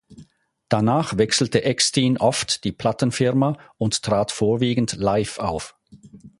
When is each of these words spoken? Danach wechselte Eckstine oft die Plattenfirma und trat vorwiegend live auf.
Danach 0.67 1.19
wechselte 1.19 1.63
Eckstine 1.63 2.19
oft 2.19 2.63
die 2.63 2.71
Plattenfirma 2.71 3.59
und 3.77 4.01
trat 4.01 4.31
vorwiegend 4.31 4.93
live 4.93 5.37
auf. 5.37 5.75